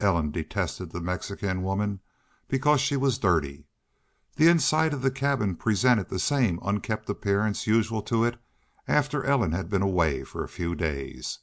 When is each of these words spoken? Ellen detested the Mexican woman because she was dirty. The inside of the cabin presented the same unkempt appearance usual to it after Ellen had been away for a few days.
Ellen 0.00 0.30
detested 0.32 0.90
the 0.90 1.00
Mexican 1.00 1.62
woman 1.62 2.00
because 2.46 2.78
she 2.78 2.94
was 2.94 3.16
dirty. 3.16 3.68
The 4.36 4.48
inside 4.48 4.92
of 4.92 5.00
the 5.00 5.10
cabin 5.10 5.56
presented 5.56 6.10
the 6.10 6.18
same 6.18 6.60
unkempt 6.62 7.08
appearance 7.08 7.66
usual 7.66 8.02
to 8.02 8.22
it 8.24 8.38
after 8.86 9.24
Ellen 9.24 9.52
had 9.52 9.70
been 9.70 9.80
away 9.80 10.24
for 10.24 10.44
a 10.44 10.46
few 10.50 10.74
days. 10.74 11.38